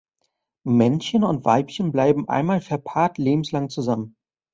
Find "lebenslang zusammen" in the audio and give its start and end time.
3.19-4.15